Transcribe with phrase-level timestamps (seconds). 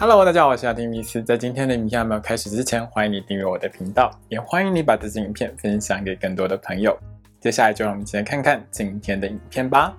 [0.00, 1.20] Hello，大家好，我是阿丁米斯。
[1.20, 6.96] 在今天的影片还没有开始之前，欢迎你订阅我的频道，也欢迎你把这支影片分享给更多的朋友。
[7.40, 9.92] 接下来就让我们一起来看看今天的影片吧。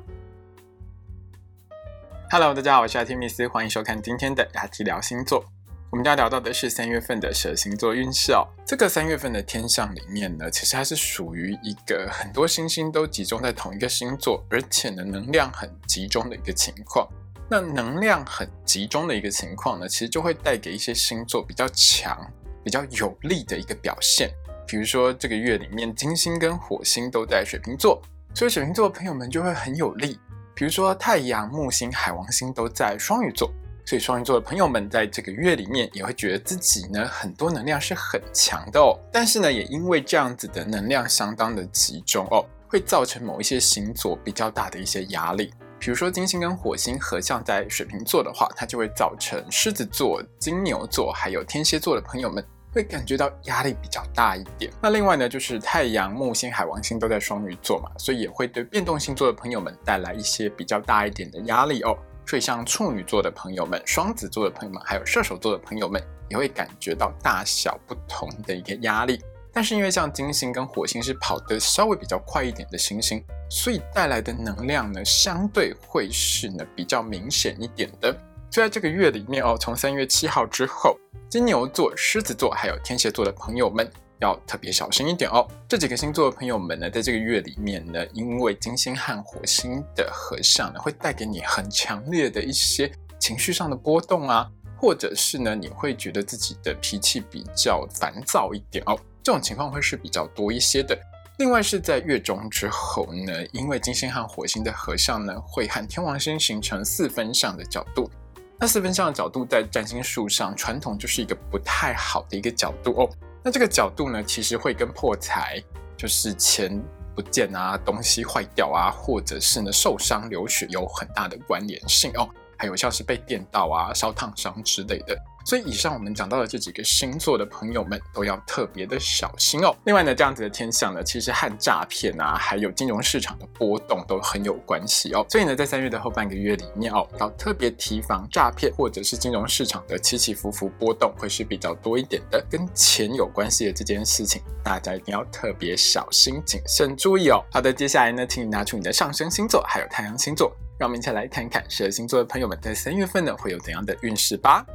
[2.31, 5.43] Hello，大家好，我是阿丁米斯，欢迎收看今天的雅提聊星座。
[5.89, 8.47] 我们要聊到的是三月份的蛇星座运势哦。
[8.65, 17.05] 这个三月份的天象里面呢，其实它是属于一个很多星星都集中在同一个星座，而且呢能量很集中的一个情况。
[17.49, 22.15] 那能量很集中的一个情况呢，其实就会带给一些星座比较强、
[22.63, 24.29] 比较有力的一个表现。
[24.67, 27.99] 比如说这个月里面，金星跟火星都在水瓶座，
[28.35, 30.19] 所以水瓶座的朋友们就会很有力。
[30.53, 33.51] 比如说太阳、木星、海王星都在双鱼座。
[33.85, 45.51] 所以双鱼座的朋友们在这个月里面也会觉得自己呢很多能量是很强的哦，但是呢也因为这样子的能量相当的集中哦，会造成某一些星座比较大的一些压力。
[45.79, 54.71] 比如说金星跟火星合相在水瓶座的话，它就会造成狮子座、金牛座还有天蝎座的朋友们会感觉到压力比较大一点。
[54.81, 61.97] 那另外呢就是太阳、木星、海王星都在双鱼座嘛，所以也会对变动星座的朋友们带来一些比较大一点的压力哦。
[62.27, 69.19] 所以，像处女座的朋友们、双子座的朋友们，还有射手座的朋友们，也会感觉到大小不同的一个压力。
[69.59, 78.09] 但是，因为像金星跟火星是跑得稍微比较快一点的行星，所以带来的能量呢，相对会是呢比较明显一点的。
[78.49, 80.97] 就在这个月里面哦，从三月七号之后，
[81.29, 83.85] 金牛座、狮子座还有天蝎座的朋友们。
[84.21, 85.45] 要特别小心一点哦。
[85.67, 98.97] 这几个星座的朋友们呢，在这个月里面呢，因为金星和火星的合相呢，会带给你很强烈的一些情绪上的波动啊，或者是呢，你会觉得自己的脾气比较烦躁一点哦。
[99.29, 100.97] 这种情况会是比较多一些的。
[101.37, 108.09] 另外是在月中之后呢，因为金星和火星的合相呢，会和天王星形成四分相的角度。
[108.57, 113.09] 那四分相的角度在占星术上，传统就是一个不太好的一个角度哦。
[113.43, 115.63] 那这个角度呢，其实会跟破财，
[115.95, 116.81] 就是钱
[117.15, 122.27] 不见啊，东西坏掉啊，或者是呢受伤流血有很大的关联性哦。
[122.57, 125.15] 还有像是被电到啊、烧烫伤之类的。
[125.45, 129.75] 所以以上我们讲到的这几个星座的朋友们都要特别的小心哦。
[129.85, 135.25] 另外呢，这样子的天象呢，其实和诈骗啊，还有金融市场的波动都很有关系哦。
[135.29, 142.43] 所以呢，在三月的后半个月里面哦，要特别提防诈骗或者是金融市场的起起伏伏波动会是比较多一点的。
[142.49, 147.43] 跟钱有关系的这件事情，大家一定要特别小心谨慎注意哦。
[147.51, 154.65] 好的，接下来呢，请你拿出你的上升星座还有太阳星座，让我们一起来看看十二星座的朋友们在三月份呢会有怎样的运势吧。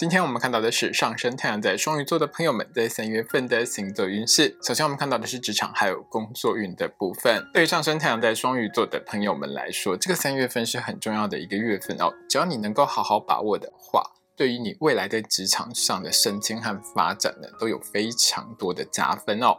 [0.00, 4.56] 今天我们看到的是上升太阳在双鱼座的朋友们在三月份的星座运势。
[4.62, 7.46] 首先，我们看到的是职场还有工作运的部分。
[7.52, 12.10] 对于上升太阳在双鱼座的朋友们来说，这个三月份是很重要的一个月份哦。
[12.30, 14.02] 只要你能够好好把握的话，
[14.34, 19.58] 对于你未来在职场上的升迁和发展呢，都有非常多的加分哦。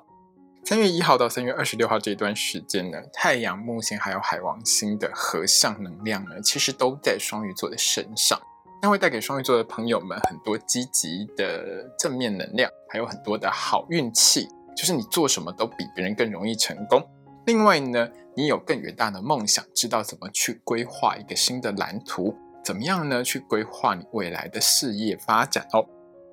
[0.66, 8.42] 三月一号到三月二十六号这段时间呢，太阳、木星还有海王星的合相能量呢，其实都在双鱼座的身上。
[8.82, 17.08] 那会带给双鱼座的朋友们很多积极的正面能量，还有很多的好运气，就是你做什么都比别人更容易成功。
[17.46, 23.24] 另外呢，你有更远大的梦想，知道怎么去规划一个新的蓝图，怎么样呢？
[23.24, 25.86] 去规划你未来的事业发展哦。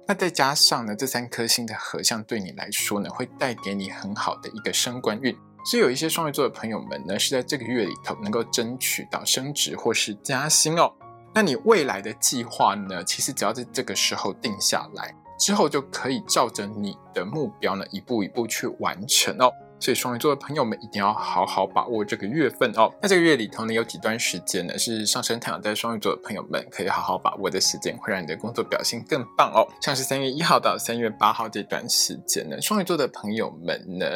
[0.06, 5.36] 那再加上呢，这三颗星的合相对你来说呢，会带给你很好的一个升官运。
[5.66, 10.90] 所以有一些双鱼座的朋友们呢，是在这个月里头能够争取到升职或是加薪哦。
[11.34, 13.04] 那你未来的计划呢？
[13.04, 19.52] 其实只要在这个时候定下来之后，就可以照着你的目标呢，一步一步去完成哦。
[19.80, 22.92] 所以双鱼座的朋友们一定要好好把握这个月份哦。
[23.00, 29.62] 那这个月里头呢，有几段时间呢，是上升太阳在双鱼座的朋友们可以好好把握的时间，会让你的工作表现更棒哦。
[29.80, 34.06] 像是三月一号到三月八号这段时间呢，双鱼座的朋友们呢，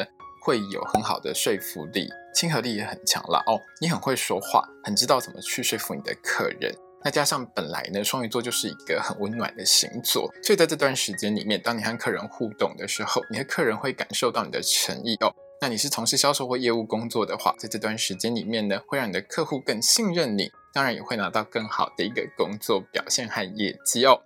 [0.41, 3.57] 会有很好的说服力，亲和力也很强了哦。
[3.79, 6.75] 你很会说话，很知道怎么去说服你的客人。
[7.05, 15.33] 那加上本来呢，双鱼座就是一个很温暖的星座，所以在这段时间里面，当你和客人互动的时候，你的客人会感受到你的诚意哦。
[15.59, 24.21] 那你是从事销售或业务工作的话，在这段时间里面呢，会让你的客户更信任你，当然也会拿到更好的一个工作表现和业绩哦。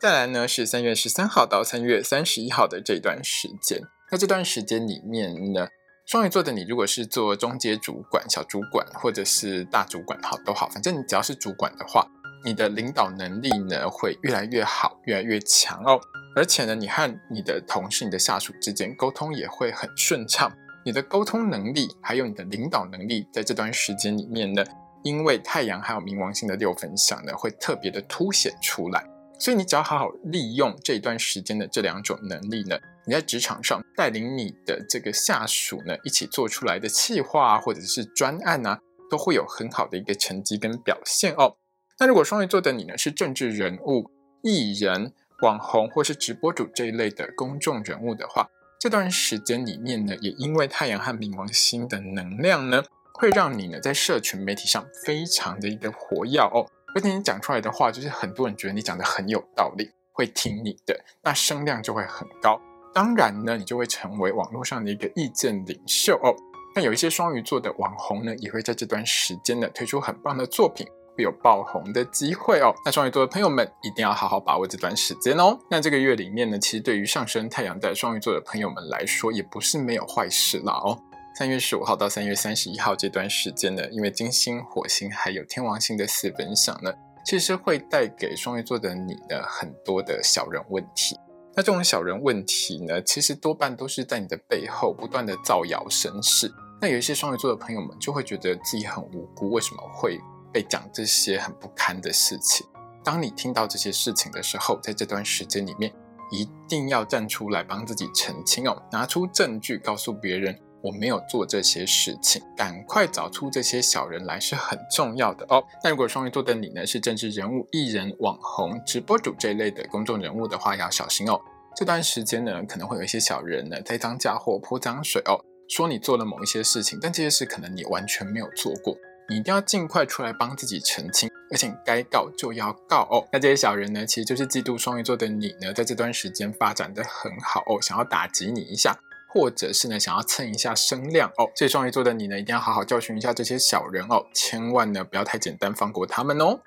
[0.00, 3.80] 再来呢，是三月十三号到三月三十一号的这段时间，
[4.10, 5.68] 在这段时间里面呢。
[6.06, 12.06] 双鱼座的你，如果是做中阶主管、小主管，或者是大主管，好都好，反正你只要是主管的话，
[12.44, 16.00] 你的领导能力呢会越来越好，越来越强哦。
[16.36, 20.48] 而且呢，你和你的同事、你的下属之间沟通也会很顺畅，
[20.84, 24.64] 你的沟通能力还有你的领导能力，在这段时间里面呢，
[25.02, 29.04] 因为太阳还有冥王星的六分相呢，会特别的凸显出来。
[29.38, 38.80] 所以你只要好好利用这一段时间的这两种能力呢，你在职场上带领你的这个下属呢，一起做出来的企划或者是专案啊，
[39.10, 41.56] 都会有很好的一个成绩跟表现哦。
[41.98, 44.10] 那如果双鱼座的你呢，是政治人物、
[44.42, 45.12] 艺人、
[45.42, 48.48] 网红或是直播主这一类的公众人物的话，
[48.78, 52.82] 这段时间里面呢，也因为太阳和冥王星的能量呢，
[53.14, 62.60] 会让你呢在社群媒体上非常的一个活跃哦，而且你讲出来的话，就是很多人觉得你讲的很有道理，会听你的，那声量就会很高。
[62.94, 66.34] 当然呢，你就会成为网络上的一个意见领袖哦。
[66.74, 70.86] 那有一些双鱼座的网红呢，也会在这段时间呢推出很棒的作品。
[71.16, 72.74] 会有爆红的机会哦。
[72.84, 75.58] 那双鱼座的朋友们一定要好好把握这段时间哦。
[75.70, 80.98] 那这个月里面呢，其实对于上升太阳在双鱼座的朋友们来说，也不是没有坏事啦哦。
[81.38, 86.90] 三月十五号到三月三十一号这段时间呢，因为金星、火星还有天王星的四分相呢，
[87.26, 91.14] 其实会带给双鱼座的你呢很多的小人问题。
[91.54, 96.50] 那这种小人问题呢，其实多半都是在你的背后不断的造谣生事。
[96.80, 100.18] 那有一些双鱼座的朋友们就会觉得自己很无辜，为什么会？
[100.54, 102.66] 被讲这些很不堪的事情，
[103.04, 105.92] 当你听到这些事情的时候，在这段时间里面，
[106.30, 115.64] 一定要站出来帮自己澄清哦，拿出证据告诉别人我没有做这些事情，赶快找出这些小人来是很重要的哦。
[115.82, 121.40] 那如果双鱼座的你呢，是政治人物、艺人、网红、直播主这一类的公众人物的话，要小心哦。
[121.74, 128.96] 这段时间呢，可能会有一些小人呢栽赃嫁祸、泼脏水哦，说你做了某一些事情，但这些事可能你完全没有做过。
[129.28, 133.26] 你一定要尽快出来帮自己澄清，而且该告就要告哦。
[133.32, 138.96] 那这些小人呢，其实就是嫉妒双鱼座的你呢，在这段时间发展的很好哦，想要打击你一下，
[139.28, 141.50] 或者是呢想要蹭一下声量哦。
[141.54, 146.60] 所以双鱼座的你呢，一定要好好教训一下这些小人哦，千万呢不要太简单放过他们哦。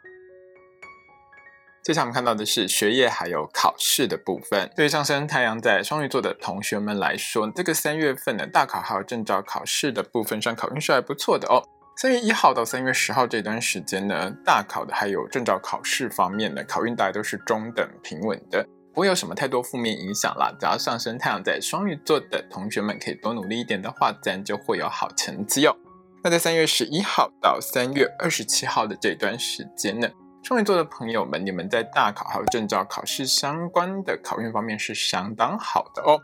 [1.81, 4.69] 接下来我们看到的是学业还有考试的部分。
[4.75, 11.63] 对于上升太阳在双鱼座的同学们来说，这个三月份的大考还有证照考试的部分上，考运是还不错的哦。
[11.95, 18.65] 三月一号到三月十号这段时间呢，大考的还有证照考试方面呢，考运大概都是中等平稳的，
[18.99, 20.53] 不会有什么太多负面影响啦。
[20.59, 25.73] 只要上升太阳在双鱼座的同学们可以多努力一点的话，自然就会有好成绩哦。
[26.21, 30.09] 那在三月十一号到三月二十七号的这段时间呢，
[30.43, 36.19] 双鱼座的朋友们，你们在大考还有证照考试相关的考运方面是相当好的哦。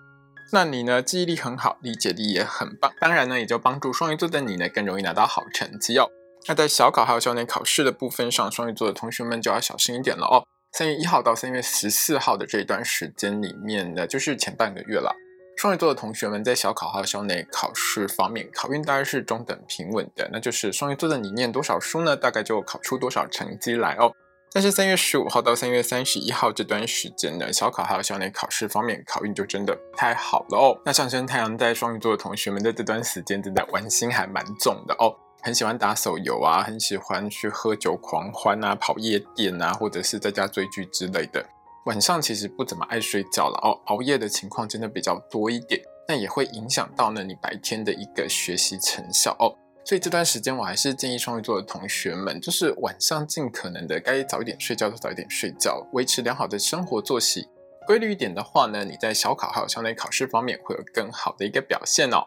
[0.51, 1.01] 那你呢？
[1.01, 6.09] 记忆力很好，理解力也很棒，当然呢，也就帮助双鱼座的你呢更容易拿到好成绩哦。
[6.49, 10.43] 那在小考还有校内考试的部分上，双鱼座的同学们就要小心一点了哦。
[10.77, 15.15] 三月一号到三月十四号的这一段时间里面呢，就是前半个月了。
[15.55, 24.11] 双鱼座的同学们在小考还有校内考试方面，考运大概是中等平稳的，那就是双鱼座的你念多少书呢，大概就考出多少成绩来哦。
[24.51, 30.77] 但是三月十五号到三月三十一号这段时间呢，小考还有校内考试方面，考运就真的不太好了哦。
[30.83, 41.45] 那上升太阳在双鱼座的同学们，在这段时间真的玩心还蛮重的哦，很喜欢打手游啊，很喜欢去喝酒狂欢啊，跑夜店啊，或者是在家追剧之类的。
[41.85, 49.53] 晚上其实不怎么爱睡觉了哦，熬夜的情况真的比较多一点，那也会影响到呢你白天的一个学习成效哦。
[49.85, 57.47] 所以这段时间，我还是建议双鱼座的同学们，就是晚上尽可能的该早一点睡觉就早一点睡觉，维持良好的生活作息，
[57.85, 62.25] 规律一点的话呢，你在小考还有校内考试方面会有更好的一个表现哦。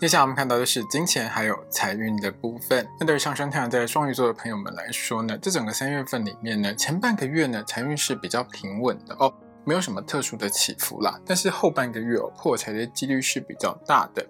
[0.00, 2.86] 接下来我们看到的是金钱还有财运的部分。
[3.00, 11.18] 那对于上升太阳在双鱼座的朋友们来说呢，这整个三月份里面呢，前半个月呢，财运是比较平稳的哦，没有什么特殊的起伏啦。
[11.26, 14.24] 但是后半个月哦，破财的几率是比较大的。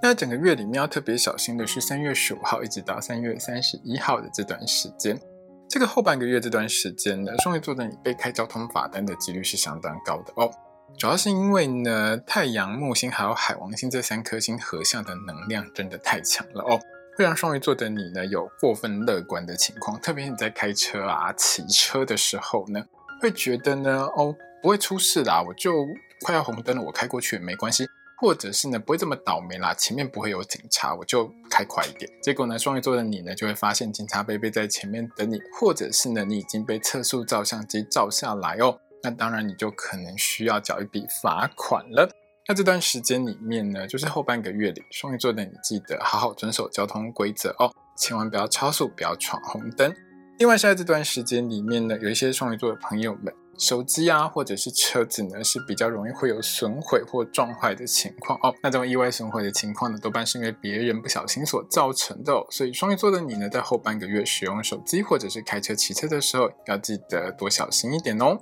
[0.00, 5.20] 那整个月里面要特别小心的是三月十五号一直到三月三十一号的这段时间，
[5.68, 10.48] 这个后半个月这段时间呢，双鱼座的你被开交通罚单的几率是相当高的哦。
[10.98, 16.80] 主要是因为呢，太阳、木星还有海王星这三颗星合相的能量真的太强了哦，
[17.16, 22.84] 会让双鱼座的你呢有过分乐观的情况，特别是你在开车啊、骑车的时候呢，
[23.22, 25.86] 会觉得呢，哦，不会出事啦，我就
[26.22, 27.86] 快要红灯了，我开过去也没关系。
[28.20, 32.10] 或者是呢，不会这么倒霉啦，前面不会有警察，我就开快一点。
[32.20, 38.80] 结果呢，双鱼座的你呢，就会发现警察贝贝在前面等你，或者是呢，你已经被测速照相机照下来哦。
[39.02, 42.08] 那当然，你就可能需要缴一笔罚款了。
[42.48, 49.94] 那这段时间里面呢，就是后半个月里，双鱼座的你记得好好遵守交通规则哦，千万不要超速，不要闯红灯。
[50.38, 53.32] 另外，在这段时间里面呢，有一些双鱼座的朋友们。
[53.60, 58.54] 手机啊，或者是车子呢，是比较容易会有损毁或撞坏的情况哦。
[58.62, 62.32] 那这种意外损毁的情况呢，多半是因为别人不小心所造成的。
[62.50, 68.38] 所以双鱼座的你呢，在后半个月使用手机或者是开车、骑车的时候，要记得多小心一点哦。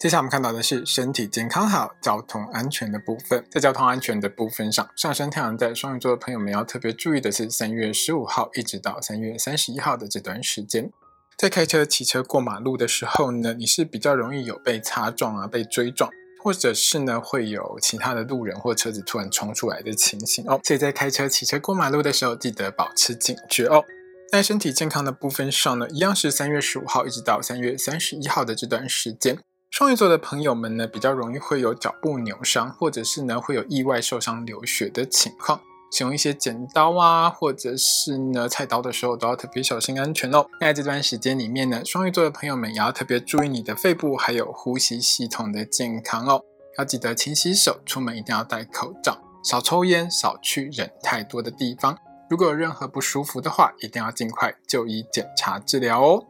[0.00, 3.44] 接下来我们看到的是身体健康好、交通安全的部分。
[3.50, 10.90] 在交通安全的部分上，上升太阳在双鱼座的朋友们要特别注意的是，三月十五号一直到三月三十一号的这段时间。
[11.36, 16.10] 在开车、骑车过马路的时候呢，你是比较容易有被擦撞啊、被追撞，
[16.42, 20.58] 或者是呢会有其他的路人或车子突然冲出来的情形哦。
[20.64, 23.84] 所以在开车、骑车过马路的时候，记得保持警觉哦。
[24.32, 29.36] 在身体健康的部分上呢，一样是三月十五号一直到三月三十一号的这段时间，
[29.70, 35.60] 双鱼座的朋友们呢，比较容易会有脚部扭伤，或者是呢会有意外受伤流血的情况。
[35.92, 40.44] 使用一些剪刀啊，或者是呢菜刀的时候，都要特别小心安全哦。
[40.60, 46.42] 那在这段时间里面呢，双鱼座的朋友们也要特别注意你的肺部还有呼吸系统的健康哦。
[46.76, 51.96] 要记得勤洗手，出门一定要戴口罩，少抽烟，少去人太多的地方。
[52.28, 56.24] 如果有任何不舒服的话，一定要尽快就医检查治疗哦。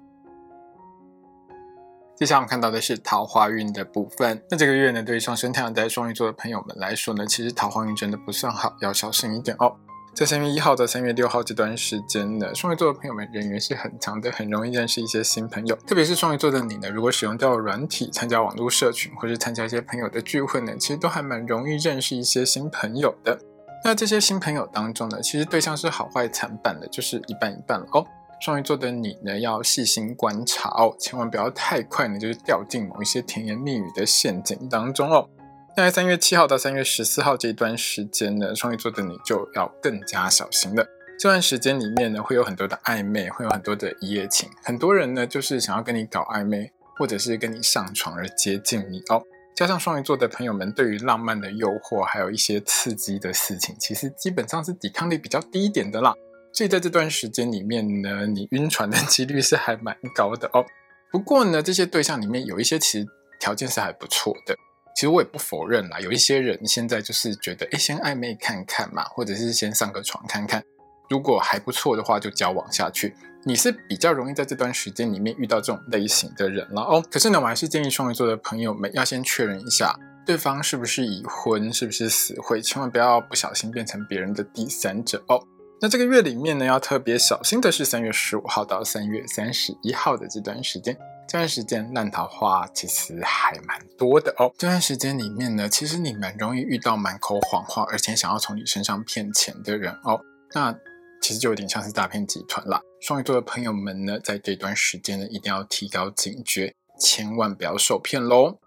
[2.20, 4.38] 接下来我们看到的是桃花运的部分。
[4.50, 9.74] 那这个月呢，对于上升太阳在双鱼座的朋友们来说呢，其实桃花运真的不算好，要小心一点哦。
[10.12, 15.74] 在三月一号到三月六号这段时间呢，双鱼座的朋友们人缘是很强的，很容易认识一些新朋友。
[15.86, 23.38] 特别是双鱼座的你呢，如果使用交友软体、参加网络社群，或是参加一些朋友的聚会呢，其实都还蛮容易认识一些新朋友的。
[23.82, 28.06] 那这些新朋友当中呢，其实对象是好坏参半的，就是一半一半了哦。
[28.40, 35.28] 双鱼座的你呢，要细心观察哦，千万不要太快呢，就是掉进某一些甜言蜜语的陷阱当中哦。
[35.76, 40.86] 那在三月七号到三月十四号这段时间呢，双鱼座的你就要更加小心了。
[41.18, 49.22] 这段时间里面呢，会有很多的暧昧，会有很多的一夜情，很多人呢就是想要跟你搞暧昧，或者是跟你上床而接近你哦。
[49.54, 56.14] 加上双鱼座的朋友们对于浪漫的诱惑，还有一些刺激的事情，其实基本上是抵抗力比较低一点的啦。
[56.52, 60.64] 所以在这段时间里面呢，你晕船的几率是还蛮高的哦。
[61.10, 63.06] 不过呢，这些对象里面有一些其实
[63.38, 64.54] 条件是还不错的。
[64.94, 70.62] 其实我也不否认啦，有一些人现在就是觉得，哎，先暧昧看看嘛，或者是先上个床看看，
[71.08, 73.14] 如果还不错的话就交往下去。
[73.42, 77.02] 你是比较容易在这段时间里面遇到这种类型的人了哦。
[77.10, 85.42] 可是呢，我还是建议双鱼座的朋友们要先确认一下对方是不是已婚，是不是死会，千万不要不小心变成别人的第三者哦。
[85.82, 90.94] 那这个月里面呢，要特别小心的是三月十五号到三月三十一号的这段时间。
[91.26, 94.52] 这段时间烂桃花其实还蛮多的哦。
[94.58, 100.20] 这段时间里面呢，其实你蛮容易遇到满口谎话，而且想要从你身上骗钱的人哦。
[100.52, 100.74] 那
[101.22, 102.82] 其实就有点像是诈骗集团啦。
[103.00, 108.58] 双鱼座的朋友们呢，在这段时间呢，一定要提高警觉，千万不要受骗喽。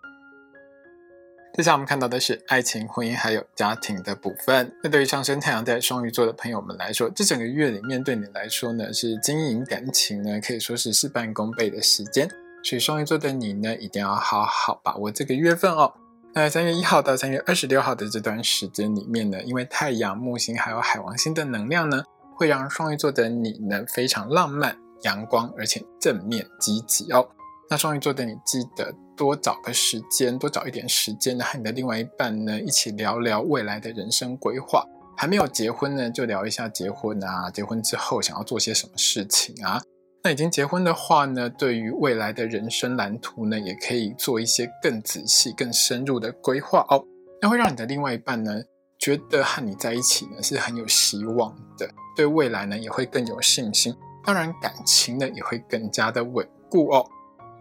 [1.56, 4.76] 接下来我们看到的是爱情、婚姻还有家庭的部分。
[4.84, 12.28] 那对于上升太阳在双鱼座的朋友们来说，这整个月里面对你来说呢，是经营感情呢，可以说是事半功倍的时间。
[12.64, 15.94] 所以双鱼座的你呢，一定要好好把握这个月份哦。
[16.34, 22.04] 那三月一号到三月二十六号的这段时间里面呢，因为太阳、木星还有海王星的能量呢，
[22.36, 27.30] 会让双鱼座的你呢非常浪漫、阳光，而且正面积极哦。
[27.70, 34.86] 那双鱼座的你，记得多找个时间，多找一点时间呢，和你的另外一半呢，一起聊聊未来的人生规划。
[35.16, 39.82] 还没有结婚呢，就聊一下结婚啊，结婚之后想要做些什么事情啊。
[40.24, 47.04] 那已经结婚的话呢，对于未来的人生蓝图呢，也可以做一些更仔细、更深入的规划哦。
[47.42, 48.62] 那会让你的另外一半呢，
[48.98, 53.94] 觉得和你在一起呢是很有希望的，对未来呢也会更有信心。
[54.26, 57.06] 当然，感情呢也会更加的稳固哦。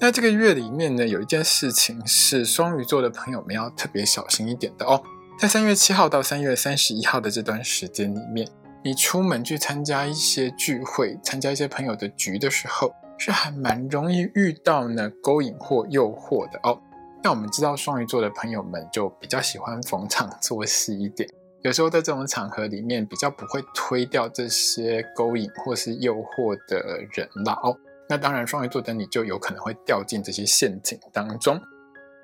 [0.02, 5.00] 那这个月里面呢，有一件事情是双鱼座的朋友们要特别小心一点的哦。
[5.38, 8.48] 在三月七号到三月三十一号的这段时间里面，
[8.82, 16.76] 你出门去参加一些聚会、参加一些朋友的局的时候，是还蛮容易遇到呢勾引或诱惑的哦。
[17.22, 21.30] 那我们知道双鱼座的朋友们就比较喜欢逢场作戏一点，
[21.62, 26.80] 有时候在这种场合里面比较不会推掉这些勾引或是诱惑的
[27.12, 27.76] 人啦哦。
[28.08, 31.60] 那当然，双鱼座的你就有可能会掉进这些陷阱当中，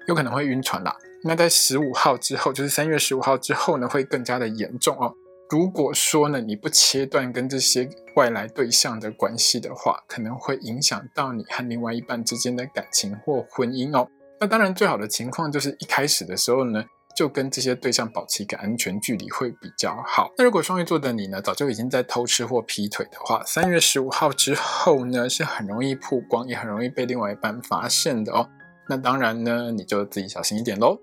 [0.06, 0.94] 有可能会晕船啦。
[1.24, 5.14] 那在十五号之后，就是三月十五号之后呢，会更加的严重哦。
[5.50, 14.06] 如果说呢，你不切断跟这些外来对象的关系的话，可能会影响到你和另外一半之间的感情或婚姻哦。
[14.40, 16.84] 那当然，最好的情况就是一开始的时候呢，
[17.18, 20.30] 就跟这些对象保持一个安全距离会比较好。
[20.38, 28.48] 那如果双鱼座的你呢，早就已经在偷吃或劈腿的话，三月十五号之后呢，是很容易曝光，也很容易被另外一半发现的哦。
[28.88, 30.96] 那当然呢，你就自己小心一点喽。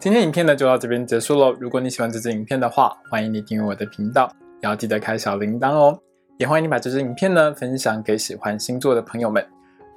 [0.00, 1.54] 今天影片呢就到这边结束喽。
[1.60, 6.00] 如果你喜欢这支影片的话，欢迎你订阅我的频道，也要记得开小铃铛哦。
[6.38, 9.46] 也欢迎你把这支影片呢分享给喜欢星座的朋友们。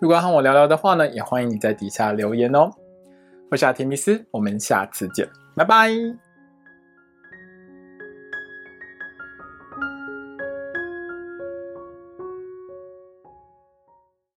[0.01, 2.69] 如果要和我聊聊的话呢，也欢迎你在底下留言哦。
[3.53, 6.22] 我是阿提密斯，我们下次见，拜拜。